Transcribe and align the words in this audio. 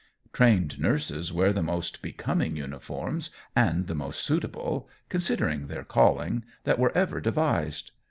Trained 0.33 0.79
nurses 0.79 1.31
wear 1.31 1.53
the 1.53 1.61
most 1.61 2.01
becoming 2.01 2.55
uniforms, 2.55 3.29
and 3.55 3.85
the 3.85 3.93
most 3.93 4.21
suitable, 4.23 4.89
considering 5.09 5.67
their 5.67 5.83
calling, 5.83 6.43
that 6.63 6.79
were 6.79 6.91
ever 6.97 7.21
devised. 7.21 7.91